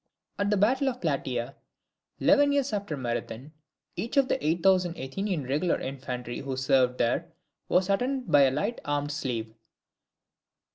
[0.39, 1.53] [At the battle of Plataea,
[2.19, 3.51] eleven years after Marathon,
[3.95, 7.31] each of the eight thousand Athenian regular infantry who served there,
[7.69, 9.53] was attended by a light armed slave.